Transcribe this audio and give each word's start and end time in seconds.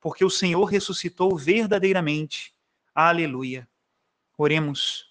porque 0.00 0.24
o 0.24 0.30
Senhor 0.30 0.64
ressuscitou 0.64 1.36
verdadeiramente. 1.36 2.54
Aleluia. 2.94 3.68
Oremos. 4.36 5.06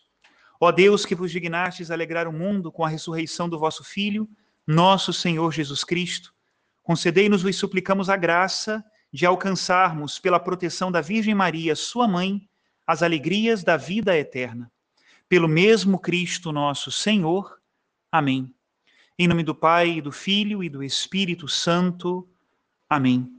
Ó 0.60 0.72
Deus, 0.72 1.06
que 1.06 1.16
vos 1.16 1.32
dignastes 1.32 1.92
alegrar 1.92 2.28
o 2.28 2.34
mundo 2.34 2.72
com 2.72 2.84
a 2.84 2.90
ressurreição 2.90 3.48
do 3.48 3.60
vosso 3.60 3.84
Filho, 3.84 4.28
nosso 4.68 5.14
Senhor 5.14 5.54
Jesus 5.54 5.84
Cristo, 5.84 6.34
concedei-nos, 6.84 7.42
vos 7.42 7.56
suplicamos, 7.56 8.10
a 8.10 8.18
graça 8.18 8.84
de 9.12 9.26
alcançarmos, 9.26 10.20
pela 10.20 10.40
proteção 10.40 10.92
da 10.92 11.02
Virgem 11.02 11.34
Maria, 11.34 11.76
sua 11.76 12.08
mãe, 12.08 12.48
as 12.86 13.02
alegrias 13.02 13.64
da 13.64 13.78
vida 13.78 14.18
eterna. 14.18 14.72
Pelo 15.28 15.48
mesmo 15.48 16.00
Cristo 16.00 16.52
nosso 16.52 16.92
Senhor. 16.92 17.60
Amém. 18.12 18.54
Em 19.18 19.28
nome 19.28 19.44
do 19.44 19.54
Pai, 19.54 19.98
e 19.98 20.02
do 20.02 20.12
Filho 20.12 20.64
e 20.64 20.70
do 20.70 20.84
Espírito 20.84 21.48
Santo. 21.48 22.28
Amém. 22.90 23.39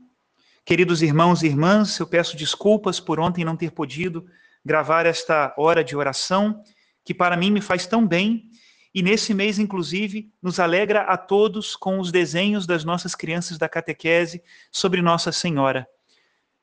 Queridos 0.71 1.03
irmãos 1.03 1.43
e 1.43 1.47
irmãs, 1.47 1.99
eu 1.99 2.07
peço 2.07 2.37
desculpas 2.37 3.01
por 3.01 3.19
ontem 3.19 3.45
não 3.45 3.57
ter 3.57 3.73
podido 3.73 4.25
gravar 4.65 5.05
esta 5.05 5.53
hora 5.59 5.83
de 5.83 5.97
oração, 5.97 6.63
que 7.05 7.13
para 7.13 7.37
mim 7.37 7.51
me 7.51 7.61
faz 7.61 7.89
tão 7.89 8.07
bem, 8.07 8.49
e 8.95 9.03
nesse 9.03 9.35
mês, 9.35 9.59
inclusive, 9.59 10.31
nos 10.41 10.61
alegra 10.61 11.01
a 11.01 11.17
todos 11.17 11.75
com 11.75 11.99
os 11.99 12.13
desenhos 12.13 12.69
das 12.69 12.85
nossas 12.85 13.17
crianças 13.17 13.59
da 13.59 13.69
catequese 13.69 14.45
sobre 14.71 15.03
Nossa 15.03 15.33
Senhora. 15.33 15.89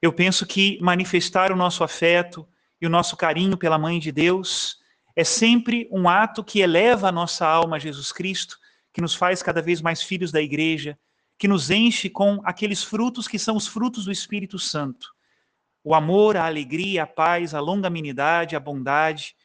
Eu 0.02 0.14
penso 0.14 0.46
que 0.46 0.80
manifestar 0.82 1.52
o 1.52 1.58
nosso 1.58 1.84
afeto 1.84 2.48
e 2.80 2.88
o 2.88 2.90
nosso 2.90 3.18
carinho 3.18 3.58
pela 3.58 3.78
Mãe 3.78 4.00
de 4.00 4.14
Deus 4.14 4.80
é 5.18 5.26
sempre 5.26 5.86
um 5.92 6.08
ato 6.08 6.46
que 6.46 6.62
eleva 6.62 7.10
a 7.10 7.12
nossa 7.12 7.46
alma 7.46 7.76
a 7.76 7.80
Jesus 7.80 8.14
Cristo, 8.14 8.58
que 8.94 9.02
nos 9.02 9.14
faz 9.14 9.44
cada 9.44 9.62
vez 9.62 9.82
mais 9.82 10.02
filhos 10.02 10.32
da 10.32 10.42
igreja, 10.42 10.98
que 11.38 11.48
nos 11.48 11.70
enche 11.70 12.10
com 12.10 12.42
aqueles 12.44 12.84
frutos 12.84 13.28
que 13.28 13.38
são 13.38 13.56
os 13.56 13.68
frutos 13.68 14.06
do 14.06 14.12
Espírito 14.12 14.58
Santo. 14.58 15.14
O 15.84 15.94
amor, 15.94 16.36
a 16.36 16.46
alegria, 16.46 17.04
a 17.04 17.08
paz, 17.08 17.54
a 17.54 17.60
longanimidade, 17.60 18.56
a 18.56 18.60
bondade. 18.60 19.36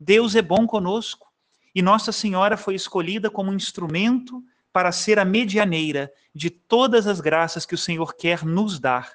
Deus 0.00 0.34
é 0.34 0.42
bom 0.42 0.66
conosco 0.66 1.30
e 1.74 1.82
Nossa 1.82 2.12
Senhora 2.12 2.56
foi 2.56 2.74
escolhida 2.74 3.30
como 3.30 3.50
um 3.50 3.56
instrumento 3.56 4.42
para 4.72 4.90
ser 4.90 5.18
a 5.18 5.24
medianeira 5.24 6.12
de 6.34 6.48
todas 6.50 7.06
as 7.06 7.20
graças 7.20 7.66
que 7.66 7.74
o 7.74 7.78
Senhor 7.78 8.14
quer 8.14 8.44
nos 8.44 8.78
dar. 8.78 9.12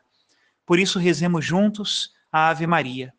Por 0.66 0.80
isso 0.80 1.00
rezemos 1.00 1.44
juntos 1.44 2.14
a 2.32 2.50
Ave 2.50 2.68
Maria. 2.68 3.14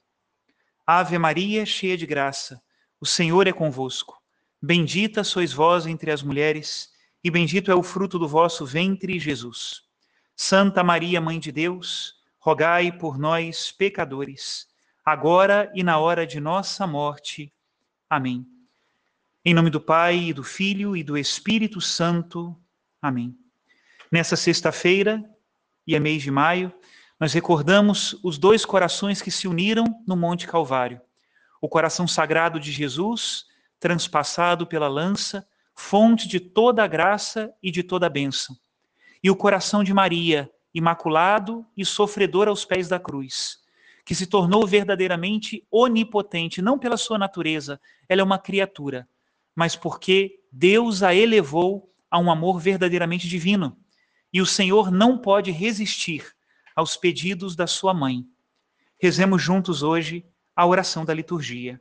Ave 0.86 1.19
Maria, 1.19 1.66
cheia 1.66 1.97
de 1.97 2.06
graça, 2.06 2.62
o 3.00 3.06
Senhor 3.06 3.47
é 3.47 3.53
convosco. 3.53 4.22
Bendita 4.60 5.22
sois 5.22 5.53
vós 5.53 5.86
entre 5.86 6.10
as 6.10 6.22
mulheres 6.22 6.91
e 7.22 7.30
bendito 7.30 7.70
é 7.70 7.74
o 7.74 7.83
fruto 7.83 8.19
do 8.19 8.28
vosso 8.28 8.64
ventre, 8.64 9.19
Jesus. 9.19 9.83
Santa 10.36 10.84
Maria, 10.84 11.20
Mãe 11.20 11.41
de 11.41 11.50
Deus, 11.50 12.14
rogai 12.38 12.92
por 12.92 13.19
nós, 13.19 13.72
pecadores, 13.72 14.69
agora 15.05 15.70
e 15.75 15.83
na 15.83 15.98
hora 15.98 16.27
de 16.27 16.38
nossa 16.38 16.86
morte. 16.86 17.52
Amém. 18.08 18.47
Em 19.44 19.53
nome 19.53 19.70
do 19.70 19.81
Pai, 19.81 20.16
e 20.16 20.32
do 20.32 20.44
Filho 20.44 20.97
e 20.97 21.03
do 21.03 21.19
Espírito 21.19 21.81
Santo. 21.81 22.56
Amém. 23.03 23.37
Nessa 24.12 24.37
sexta-feira, 24.37 25.22
e 25.87 25.94
é 25.94 25.98
mês 25.98 26.22
de 26.22 26.31
maio, 26.31 26.72
nós 27.19 27.32
recordamos 27.32 28.19
os 28.22 28.38
dois 28.38 28.65
corações 28.65 29.21
que 29.21 29.31
se 29.31 29.48
uniram 29.48 29.84
no 30.06 30.16
Monte 30.16 30.47
Calvário. 30.47 31.00
O 31.60 31.69
coração 31.69 32.06
sagrado 32.06 32.60
de 32.60 32.71
Jesus, 32.71 33.47
transpassado 33.81 34.66
pela 34.66 34.87
lança, 34.87 35.47
fonte 35.78 36.27
de 36.27 36.41
toda 36.41 36.83
a 36.83 36.89
graça 36.89 37.55
e 37.62 37.71
de 37.71 37.84
toda 37.84 38.06
a 38.06 38.11
bênção. 38.11 38.56
E 39.22 39.31
o 39.31 39.37
coração 39.37 39.84
de 39.84 39.94
Maria, 39.94 40.50
imaculado 40.75 41.65
e 41.77 41.84
sofredor 41.84 42.49
aos 42.49 42.65
pés 42.65 42.89
da 42.89 42.99
cruz, 42.99 43.61
que 44.05 44.12
se 44.12 44.27
tornou 44.27 44.66
verdadeiramente 44.66 45.65
onipotente, 45.71 46.61
não 46.61 46.81
pela 46.81 46.97
sua 46.97 47.16
natureza, 47.16 47.81
ela 48.09 48.21
é 48.21 48.25
uma 48.25 48.41
criatura, 48.41 49.09
mas 49.55 49.77
porque 49.77 50.41
Deus 50.50 51.05
a 51.05 51.15
elevou 51.15 51.89
a 52.10 52.19
um 52.19 52.28
amor 52.28 52.59
verdadeiramente 52.59 53.28
divino. 53.28 53.78
E 54.33 54.43
o 54.43 54.47
Senhor 54.47 54.91
não 54.91 55.16
pode 55.16 55.53
resistir 55.53 56.27
aos 56.75 56.97
pedidos 56.97 57.55
da 57.55 57.69
sua 57.69 57.95
mãe. 57.95 58.27
Rezemos 59.00 59.41
juntos 59.41 59.84
hoje 59.84 60.27
a 60.56 60.66
oração 60.66 61.05
da 61.05 61.15
liturgia. 61.15 61.81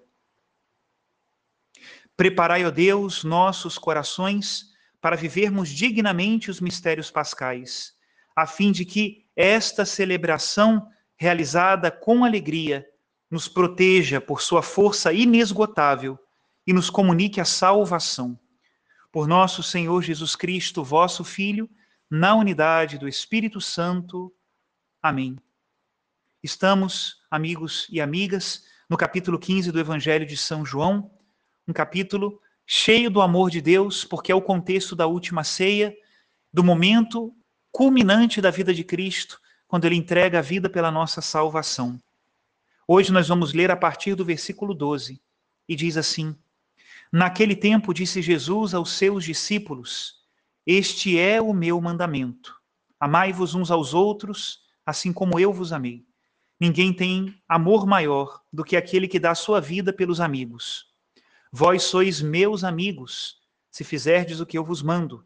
Preparai, 2.18 2.66
ó 2.66 2.72
Deus, 2.72 3.24
nossos 3.24 3.78
corações 3.78 4.72
para 5.00 5.16
vivermos 5.16 5.70
dignamente 5.70 6.50
os 6.50 6.60
mistérios 6.60 7.12
pascais, 7.12 7.94
a 8.36 8.48
fim 8.48 8.72
de 8.72 8.84
que 8.86 9.28
esta 9.36 9.86
celebração, 9.86 10.90
realizada 11.16 11.92
com 11.92 12.26
alegria, 12.26 12.88
nos 13.30 13.48
proteja 13.48 14.20
por 14.20 14.42
sua 14.42 14.64
força 14.64 15.14
inesgotável 15.14 16.18
e 16.66 16.74
nos 16.74 16.90
comunique 16.90 17.40
a 17.40 17.46
salvação. 17.46 18.40
Por 19.12 19.28
nosso 19.28 19.62
Senhor 19.62 20.02
Jesus 20.02 20.36
Cristo, 20.36 20.84
vosso 20.84 21.24
Filho, 21.24 21.70
na 22.10 22.34
unidade 22.34 22.98
do 22.98 23.08
Espírito 23.08 23.62
Santo. 23.62 24.34
Amém. 25.00 25.38
Estamos, 26.42 27.18
amigos 27.30 27.88
e 27.92 28.02
amigas, 28.02 28.64
no 28.90 28.98
capítulo 28.98 29.38
15 29.38 29.72
do 29.72 29.80
Evangelho 29.80 30.26
de 30.26 30.36
São 30.36 30.66
João 30.66 31.12
um 31.68 31.74
capítulo 31.74 32.42
cheio 32.66 33.10
do 33.10 33.22
amor 33.22 33.50
de 33.50 33.62
Deus, 33.62 34.06
porque 34.06 34.32
é 34.32 34.36
o 34.36 34.42
contexto 34.42 34.96
da 34.96 35.06
última 35.06 35.44
ceia, 35.44 35.96
do 36.52 36.64
momento 36.64 37.34
culminante 37.72 38.42
da 38.42 38.50
vida 38.50 38.74
de 38.74 38.84
Cristo, 38.84 39.40
quando 39.68 39.86
ele 39.86 39.96
entrega 39.96 40.40
a 40.40 40.42
vida 40.42 40.70
pela 40.70 40.90
nossa 40.90 41.22
salvação. 41.22 42.02
Hoje 42.88 43.12
nós 43.12 43.28
vamos 43.28 43.54
ler 43.54 43.70
a 43.70 43.76
partir 43.76 44.16
do 44.16 44.24
versículo 44.24 44.74
12, 44.74 45.22
e 45.68 45.76
diz 45.76 45.98
assim: 45.98 46.36
Naquele 47.12 47.56
tempo 47.56 47.94
disse 47.94 48.22
Jesus 48.22 48.74
aos 48.74 48.92
seus 48.92 49.26
discípulos: 49.26 50.22
Este 50.66 51.20
é 51.20 51.42
o 51.42 51.54
meu 51.54 51.82
mandamento. 51.82 52.56
Amai-vos 52.98 53.54
uns 53.54 53.70
aos 53.70 53.94
outros, 53.94 54.62
assim 54.86 55.12
como 55.12 55.38
eu 55.38 55.52
vos 55.52 55.74
amei. 55.74 56.06
Ninguém 56.60 56.94
tem 56.94 57.40
amor 57.48 57.86
maior 57.86 58.42
do 58.52 58.64
que 58.64 58.76
aquele 58.76 59.08
que 59.08 59.20
dá 59.20 59.36
sua 59.36 59.60
vida 59.62 59.94
pelos 59.94 60.20
amigos. 60.20 60.88
Vós 61.52 61.84
sois 61.84 62.22
meus 62.22 62.64
amigos, 62.64 63.38
se 63.72 63.84
fizerdes 63.84 64.40
o 64.40 64.46
que 64.46 64.58
eu 64.58 64.64
vos 64.64 64.82
mando. 64.82 65.26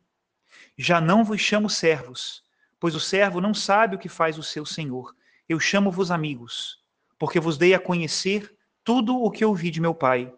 Já 0.77 1.01
não 1.01 1.23
vos 1.23 1.41
chamo 1.41 1.69
servos, 1.69 2.43
pois 2.79 2.93
o 2.95 2.99
servo 2.99 3.41
não 3.41 3.53
sabe 3.53 3.95
o 3.95 3.99
que 3.99 4.09
faz 4.09 4.37
o 4.37 4.43
seu 4.43 4.65
senhor. 4.65 5.15
Eu 5.49 5.59
chamo-vos 5.59 6.11
amigos, 6.11 6.79
porque 7.17 7.39
vos 7.39 7.57
dei 7.57 7.73
a 7.73 7.79
conhecer 7.79 8.55
tudo 8.83 9.15
o 9.15 9.31
que 9.31 9.43
ouvi 9.43 9.71
de 9.71 9.81
meu 9.81 9.95
Pai. 9.95 10.31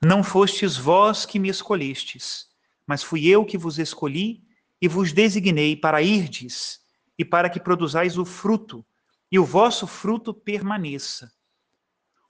Não 0.00 0.22
fostes 0.22 0.76
vós 0.76 1.26
que 1.26 1.38
me 1.38 1.48
escolhestes, 1.48 2.48
mas 2.86 3.02
fui 3.02 3.26
eu 3.26 3.44
que 3.44 3.58
vos 3.58 3.78
escolhi 3.78 4.42
e 4.80 4.86
vos 4.86 5.12
designei 5.12 5.76
para 5.76 6.02
irdes 6.02 6.80
e 7.18 7.24
para 7.24 7.50
que 7.50 7.60
produzais 7.60 8.18
o 8.18 8.24
fruto, 8.24 8.84
e 9.30 9.38
o 9.38 9.44
vosso 9.44 9.86
fruto 9.86 10.32
permaneça 10.32 11.32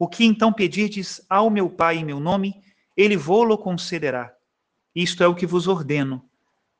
o 0.03 0.09
que 0.09 0.25
então 0.25 0.53
pedirdes 0.53 1.25
ao 1.31 1.49
meu 1.49 1.71
Pai 1.71 1.99
em 1.99 2.05
meu 2.05 2.19
nome, 2.19 2.61
ele 2.97 3.17
vô-lo 3.17 3.57
concederá. 3.57 4.35
Isto 4.93 5.23
é 5.23 5.29
o 5.29 5.35
que 5.37 5.47
vos 5.47 5.69
ordeno. 5.69 6.29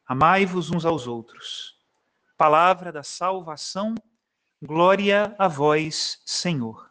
Amai-vos 0.05 0.73
uns 0.73 0.85
aos 0.85 1.07
outros. 1.07 1.77
Palavra 2.37 2.91
da 2.91 3.05
salvação, 3.05 3.95
glória 4.61 5.37
a 5.39 5.47
vós, 5.47 6.21
Senhor. 6.27 6.91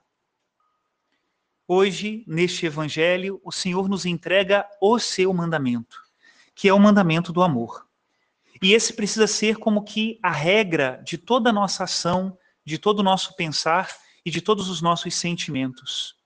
Hoje, 1.68 2.24
neste 2.26 2.66
evangelho, 2.66 3.42
o 3.44 3.52
Senhor 3.52 3.90
nos 3.90 4.06
entrega 4.06 4.66
o 4.82 4.98
seu 5.00 5.34
mandamento, 5.34 6.02
que 6.56 6.70
é 6.70 6.74
o 6.74 6.80
mandamento 6.80 7.34
do 7.34 7.44
amor. 7.44 7.86
E 8.62 8.72
esse 8.72 8.94
precisa 8.94 9.28
ser 9.28 9.58
como 9.58 9.84
que 9.84 10.18
a 10.24 10.32
regra 10.32 11.04
de 11.04 11.18
toda 11.18 11.50
a 11.50 11.54
nossa 11.54 11.84
ação, 11.84 12.38
de 12.64 12.78
todo 12.78 13.00
o 13.00 13.04
nosso 13.04 13.36
pensar 13.36 13.90
e 14.26 14.32
de 14.32 14.40
todos 14.40 14.70
os 14.70 14.82
nossos 14.82 15.14
sentimentos. 15.14 16.21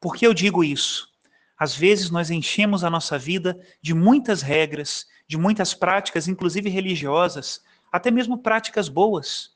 Por 0.00 0.16
que 0.16 0.26
eu 0.26 0.32
digo 0.32 0.64
isso? 0.64 1.10
Às 1.58 1.76
vezes 1.76 2.10
nós 2.10 2.30
enchemos 2.30 2.82
a 2.82 2.88
nossa 2.88 3.18
vida 3.18 3.60
de 3.82 3.92
muitas 3.92 4.40
regras, 4.40 5.06
de 5.28 5.36
muitas 5.36 5.74
práticas, 5.74 6.26
inclusive 6.26 6.70
religiosas, 6.70 7.62
até 7.92 8.10
mesmo 8.10 8.38
práticas 8.38 8.88
boas. 8.88 9.50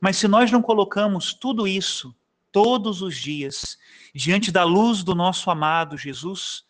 Mas 0.00 0.16
se 0.16 0.26
nós 0.26 0.50
não 0.50 0.62
colocamos 0.62 1.34
tudo 1.34 1.68
isso 1.68 2.14
todos 2.50 3.02
os 3.02 3.14
dias, 3.14 3.78
diante 4.14 4.50
da 4.50 4.64
luz 4.64 5.04
do 5.04 5.14
nosso 5.14 5.50
amado 5.50 5.98
Jesus, 5.98 6.64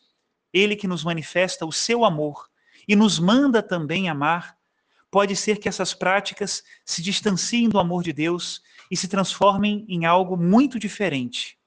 ele 0.52 0.74
que 0.74 0.88
nos 0.88 1.04
manifesta 1.04 1.64
o 1.64 1.72
seu 1.72 2.04
amor 2.04 2.50
e 2.86 2.96
nos 2.96 3.20
manda 3.20 3.62
também 3.62 4.08
amar, 4.08 4.58
pode 5.08 5.36
ser 5.36 5.58
que 5.58 5.68
essas 5.68 5.94
práticas 5.94 6.64
se 6.84 7.00
distanciem 7.00 7.68
do 7.68 7.78
amor 7.78 8.02
de 8.02 8.12
Deus 8.12 8.60
e 8.90 8.96
se 8.96 9.06
transformem 9.06 9.86
em 9.88 10.04
algo 10.04 10.36
muito 10.36 10.78
diferente. 10.80 11.59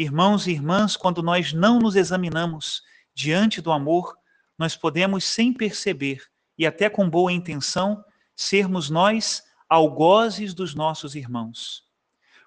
Irmãos 0.00 0.46
e 0.46 0.52
irmãs, 0.52 0.96
quando 0.96 1.22
nós 1.22 1.52
não 1.52 1.78
nos 1.78 1.94
examinamos 1.94 2.82
diante 3.14 3.60
do 3.60 3.70
amor, 3.70 4.16
nós 4.56 4.74
podemos, 4.74 5.24
sem 5.24 5.52
perceber 5.52 6.22
e 6.56 6.66
até 6.66 6.88
com 6.88 7.06
boa 7.06 7.30
intenção, 7.30 8.02
sermos 8.34 8.88
nós 8.88 9.42
algozes 9.68 10.54
dos 10.54 10.74
nossos 10.74 11.14
irmãos. 11.14 11.84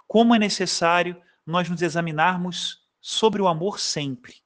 Como 0.08 0.34
é 0.34 0.40
necessário 0.40 1.16
nós 1.46 1.70
nos 1.70 1.84
examinarmos 1.84 2.88
sobre 3.00 3.40
o 3.40 3.48
amor 3.48 3.80
sempre. 3.80 4.38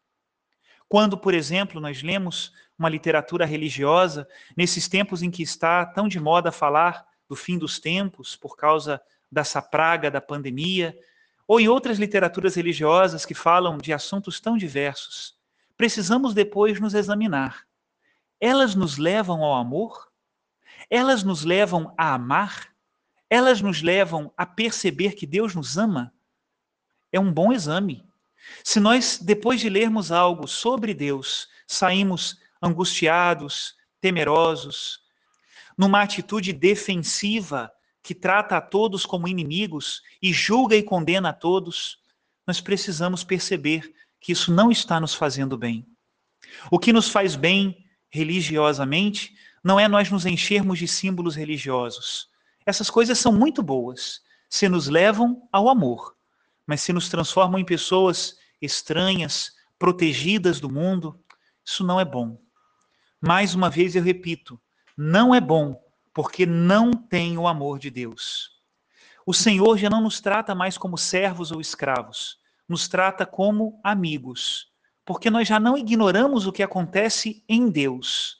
Quando, 0.89 1.17
por 1.17 1.33
exemplo, 1.33 1.79
nós 1.79 2.03
lemos 2.03 2.51
uma 2.77 2.89
literatura 2.89 3.45
religiosa, 3.45 4.27
nesses 4.53 4.89
tempos 4.89 5.23
em 5.23 5.31
que 5.31 5.43
está 5.43 5.85
tão 5.85 6.09
de 6.09 6.19
moda 6.19 6.51
falar 6.51 7.07
do 7.29 7.37
fim 7.37 7.57
dos 7.57 7.79
tempos, 7.79 8.35
por 8.35 8.57
causa 8.57 9.01
dessa 9.31 9.61
praga 9.61 10.11
da 10.11 10.19
pandemia, 10.19 10.93
ou 11.47 11.59
em 11.59 11.67
outras 11.67 11.97
literaturas 11.97 12.55
religiosas 12.55 13.25
que 13.25 13.33
falam 13.33 13.77
de 13.77 13.93
assuntos 13.93 14.39
tão 14.39 14.57
diversos, 14.57 15.37
precisamos 15.77 16.33
depois 16.33 16.79
nos 16.79 16.93
examinar. 16.93 17.65
Elas 18.39 18.75
nos 18.75 18.97
levam 18.97 19.43
ao 19.43 19.55
amor? 19.55 20.11
Elas 20.89 21.23
nos 21.23 21.43
levam 21.43 21.93
a 21.97 22.13
amar? 22.13 22.75
Elas 23.29 23.61
nos 23.61 23.81
levam 23.81 24.31
a 24.35 24.45
perceber 24.45 25.13
que 25.13 25.25
Deus 25.25 25.55
nos 25.55 25.77
ama? 25.77 26.13
É 27.11 27.19
um 27.19 27.31
bom 27.31 27.53
exame. 27.53 28.05
Se 28.63 28.79
nós, 28.79 29.19
depois 29.21 29.59
de 29.59 29.69
lermos 29.69 30.11
algo 30.11 30.47
sobre 30.47 30.93
Deus, 30.93 31.49
saímos 31.65 32.39
angustiados, 32.61 33.75
temerosos, 33.99 35.01
numa 35.77 36.01
atitude 36.01 36.53
defensiva 36.53 37.71
que 38.07 38.15
trata 38.15 38.55
a 38.55 38.61
todos 38.61 39.05
como 39.05 39.27
inimigos 39.27 40.01
e 40.21 40.31
julga 40.31 40.77
e 40.77 40.81
condena 40.81 41.27
a 41.27 41.33
todos, 41.33 41.99
nós 42.47 42.61
precisamos 42.61 43.21
perceber 43.21 43.93
que 44.21 44.31
isso 44.31 44.49
não 44.49 44.71
está 44.71 44.97
nos 44.97 45.13
fazendo 45.13 45.57
bem. 45.57 45.85
O 46.71 46.79
que 46.79 46.93
nos 46.93 47.09
faz 47.09 47.35
bem 47.35 47.85
religiosamente 48.09 49.35
não 49.61 49.77
é 49.77 49.89
nós 49.89 50.09
nos 50.09 50.25
enchermos 50.25 50.79
de 50.79 50.87
símbolos 50.87 51.35
religiosos. 51.35 52.29
Essas 52.65 52.89
coisas 52.89 53.19
são 53.19 53.33
muito 53.33 53.61
boas, 53.61 54.21
se 54.49 54.69
nos 54.69 54.87
levam 54.87 55.45
ao 55.51 55.67
amor, 55.67 56.15
mas 56.65 56.79
se 56.79 56.93
nos 56.93 57.09
transformam 57.09 57.59
em 57.59 57.65
pessoas 57.65 58.37
estranhas, 58.61 59.51
protegidas 59.77 60.61
do 60.61 60.69
mundo, 60.69 61.19
isso 61.61 61.83
não 61.83 61.99
é 61.99 62.05
bom. 62.05 62.39
Mais 63.19 63.53
uma 63.53 63.69
vez 63.69 63.97
eu 63.97 64.01
repito, 64.01 64.57
não 64.95 65.35
é 65.35 65.41
bom, 65.41 65.77
porque 66.17 66.47
não 66.47 66.93
tem 66.93 67.37
o 67.37 67.47
amor 67.47 67.77
de 67.77 67.91
Deus. 67.91 68.59
O 69.23 69.35
Senhor 69.35 69.77
já 69.77 69.87
não 69.87 70.01
nos 70.01 70.19
trata 70.19 70.55
mais 70.55 70.75
como 70.75 70.97
servos 70.97 71.51
ou 71.51 71.61
escravos, 71.61 72.39
nos 72.67 72.87
trata 72.87 73.23
como 73.23 73.79
amigos, 73.83 74.73
porque 75.05 75.29
nós 75.29 75.47
já 75.47 75.59
não 75.59 75.77
ignoramos 75.77 76.47
o 76.47 76.51
que 76.51 76.63
acontece 76.63 77.43
em 77.47 77.69
Deus. 77.69 78.39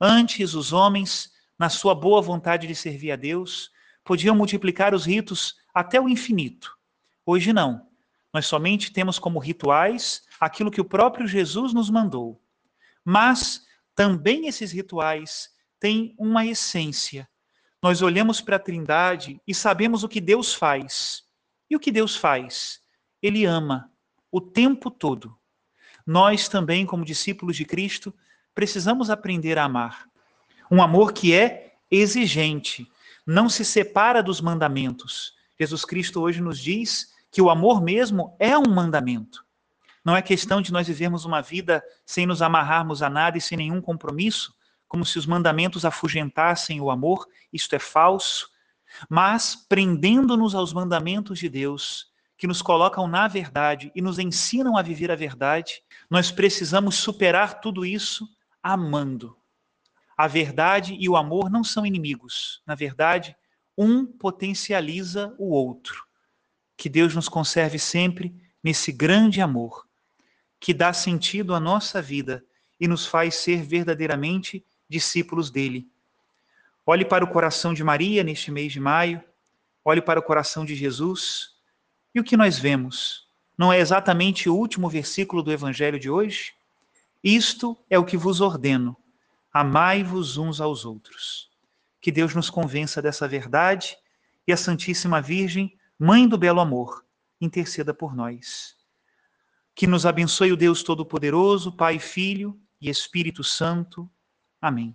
Antes, 0.00 0.52
os 0.52 0.72
homens, 0.72 1.30
na 1.56 1.68
sua 1.68 1.94
boa 1.94 2.20
vontade 2.20 2.66
de 2.66 2.74
servir 2.74 3.12
a 3.12 3.16
Deus, 3.16 3.70
podiam 4.02 4.34
multiplicar 4.34 4.92
os 4.92 5.04
ritos 5.06 5.54
até 5.72 6.00
o 6.00 6.08
infinito. 6.08 6.76
Hoje 7.24 7.52
não. 7.52 7.86
Nós 8.34 8.46
somente 8.46 8.92
temos 8.92 9.20
como 9.20 9.38
rituais 9.38 10.24
aquilo 10.40 10.72
que 10.72 10.80
o 10.80 10.84
próprio 10.84 11.28
Jesus 11.28 11.72
nos 11.72 11.88
mandou. 11.88 12.42
Mas 13.04 13.64
também 13.94 14.48
esses 14.48 14.72
rituais 14.72 15.51
têm 15.82 16.14
uma 16.16 16.46
essência. 16.46 17.28
Nós 17.82 18.02
olhamos 18.02 18.40
para 18.40 18.54
a 18.54 18.60
Trindade 18.60 19.42
e 19.44 19.52
sabemos 19.52 20.04
o 20.04 20.08
que 20.08 20.20
Deus 20.20 20.54
faz. 20.54 21.24
E 21.68 21.74
o 21.74 21.80
que 21.80 21.90
Deus 21.90 22.14
faz? 22.14 22.80
Ele 23.20 23.44
ama 23.44 23.90
o 24.30 24.40
tempo 24.40 24.92
todo. 24.92 25.36
Nós 26.06 26.46
também, 26.46 26.86
como 26.86 27.04
discípulos 27.04 27.56
de 27.56 27.64
Cristo, 27.64 28.14
precisamos 28.54 29.10
aprender 29.10 29.58
a 29.58 29.64
amar. 29.64 30.08
Um 30.70 30.80
amor 30.80 31.12
que 31.12 31.34
é 31.34 31.74
exigente, 31.90 32.88
não 33.26 33.48
se 33.48 33.64
separa 33.64 34.22
dos 34.22 34.40
mandamentos. 34.40 35.34
Jesus 35.58 35.84
Cristo 35.84 36.20
hoje 36.20 36.40
nos 36.40 36.60
diz 36.60 37.12
que 37.28 37.42
o 37.42 37.50
amor 37.50 37.82
mesmo 37.82 38.36
é 38.38 38.56
um 38.56 38.68
mandamento. 38.68 39.44
Não 40.04 40.14
é 40.14 40.22
questão 40.22 40.62
de 40.62 40.72
nós 40.72 40.86
vivermos 40.86 41.24
uma 41.24 41.40
vida 41.40 41.82
sem 42.06 42.24
nos 42.24 42.40
amarrarmos 42.40 43.02
a 43.02 43.10
nada 43.10 43.36
e 43.36 43.40
sem 43.40 43.58
nenhum 43.58 43.80
compromisso, 43.80 44.54
como 44.92 45.06
se 45.06 45.18
os 45.18 45.24
mandamentos 45.24 45.86
afugentassem 45.86 46.78
o 46.78 46.90
amor, 46.90 47.26
isto 47.50 47.74
é 47.74 47.78
falso, 47.78 48.50
mas 49.08 49.56
prendendo-nos 49.56 50.54
aos 50.54 50.74
mandamentos 50.74 51.38
de 51.38 51.48
Deus, 51.48 52.12
que 52.36 52.46
nos 52.46 52.60
colocam 52.60 53.08
na 53.08 53.26
verdade 53.26 53.90
e 53.94 54.02
nos 54.02 54.18
ensinam 54.18 54.76
a 54.76 54.82
viver 54.82 55.10
a 55.10 55.16
verdade, 55.16 55.82
nós 56.10 56.30
precisamos 56.30 56.96
superar 56.96 57.58
tudo 57.62 57.86
isso 57.86 58.28
amando. 58.62 59.34
A 60.14 60.28
verdade 60.28 60.94
e 61.00 61.08
o 61.08 61.16
amor 61.16 61.48
não 61.48 61.64
são 61.64 61.86
inimigos. 61.86 62.60
Na 62.66 62.74
verdade, 62.74 63.34
um 63.78 64.04
potencializa 64.04 65.34
o 65.38 65.54
outro. 65.54 66.04
Que 66.76 66.90
Deus 66.90 67.14
nos 67.14 67.30
conserve 67.30 67.78
sempre 67.78 68.36
nesse 68.62 68.92
grande 68.92 69.40
amor 69.40 69.86
que 70.60 70.74
dá 70.74 70.92
sentido 70.92 71.54
à 71.54 71.60
nossa 71.60 72.02
vida 72.02 72.44
e 72.78 72.86
nos 72.86 73.06
faz 73.06 73.36
ser 73.36 73.62
verdadeiramente 73.62 74.62
discípulos 74.92 75.50
dele. 75.50 75.90
Olhe 76.86 77.04
para 77.04 77.24
o 77.24 77.28
coração 77.28 77.74
de 77.74 77.82
Maria 77.82 78.22
neste 78.22 78.52
mês 78.52 78.72
de 78.72 78.78
maio, 78.78 79.22
olhe 79.84 80.00
para 80.00 80.20
o 80.20 80.22
coração 80.22 80.64
de 80.64 80.76
Jesus, 80.76 81.56
e 82.14 82.20
o 82.20 82.24
que 82.24 82.36
nós 82.36 82.58
vemos? 82.58 83.26
Não 83.58 83.72
é 83.72 83.80
exatamente 83.80 84.48
o 84.48 84.54
último 84.54 84.88
versículo 84.88 85.42
do 85.42 85.50
evangelho 85.50 85.98
de 85.98 86.10
hoje? 86.10 86.52
Isto 87.24 87.76
é 87.88 87.98
o 87.98 88.04
que 88.04 88.16
vos 88.16 88.40
ordeno: 88.40 88.96
amai-vos 89.52 90.36
uns 90.36 90.60
aos 90.60 90.84
outros. 90.84 91.50
Que 92.00 92.12
Deus 92.12 92.34
nos 92.34 92.50
convença 92.50 93.00
dessa 93.00 93.26
verdade 93.26 93.96
e 94.46 94.52
a 94.52 94.56
Santíssima 94.56 95.20
Virgem 95.20 95.76
Mãe 96.04 96.26
do 96.26 96.36
belo 96.36 96.58
amor, 96.58 97.04
interceda 97.40 97.94
por 97.94 98.12
nós. 98.12 98.76
Que 99.72 99.86
nos 99.86 100.04
abençoe 100.04 100.50
o 100.50 100.56
Deus 100.56 100.82
Todo-Poderoso, 100.82 101.70
Pai, 101.70 102.00
Filho 102.00 102.60
e 102.80 102.90
Espírito 102.90 103.44
Santo. 103.44 104.10
Amém. 104.62 104.94